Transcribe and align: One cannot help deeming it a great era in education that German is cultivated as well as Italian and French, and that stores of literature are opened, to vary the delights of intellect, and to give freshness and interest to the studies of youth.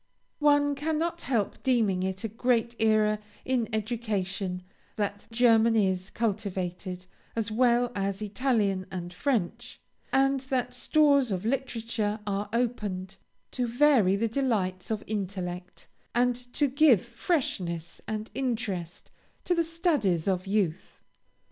One 0.39 0.73
cannot 0.73 1.21
help 1.21 1.61
deeming 1.61 2.01
it 2.01 2.23
a 2.23 2.27
great 2.27 2.73
era 2.79 3.19
in 3.45 3.69
education 3.71 4.63
that 4.95 5.27
German 5.29 5.75
is 5.75 6.09
cultivated 6.09 7.05
as 7.35 7.51
well 7.51 7.91
as 7.93 8.19
Italian 8.19 8.87
and 8.89 9.13
French, 9.13 9.79
and 10.11 10.39
that 10.39 10.73
stores 10.73 11.31
of 11.31 11.45
literature 11.45 12.19
are 12.25 12.49
opened, 12.51 13.17
to 13.51 13.67
vary 13.67 14.15
the 14.15 14.27
delights 14.27 14.89
of 14.89 15.03
intellect, 15.05 15.87
and 16.15 16.35
to 16.53 16.65
give 16.67 16.99
freshness 17.05 18.01
and 18.07 18.31
interest 18.33 19.11
to 19.45 19.53
the 19.53 19.63
studies 19.63 20.27
of 20.27 20.47
youth. 20.47 20.99